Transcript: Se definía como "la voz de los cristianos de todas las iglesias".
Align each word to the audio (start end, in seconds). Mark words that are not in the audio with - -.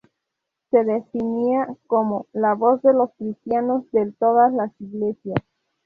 Se 0.71 0.83
definía 0.83 1.67
como 1.85 2.25
"la 2.33 2.55
voz 2.55 2.81
de 2.81 2.91
los 2.91 3.11
cristianos 3.19 3.83
de 3.91 4.11
todas 4.13 4.51
las 4.51 4.71
iglesias". 4.79 5.37